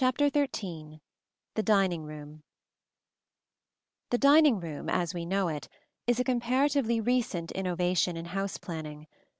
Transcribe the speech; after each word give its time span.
]XIII 0.01 0.99
THE 1.53 1.61
DINING 1.61 2.05
ROOM 2.07 2.41
The 4.09 4.17
dining 4.17 4.59
room, 4.59 4.89
as 4.89 5.13
we 5.13 5.27
know 5.27 5.47
it, 5.47 5.69
is 6.07 6.19
a 6.19 6.23
comparatively 6.23 6.99
recent 6.99 7.51
innovation 7.51 8.17
in 8.17 8.25
house 8.25 8.57
planning. 8.57 9.05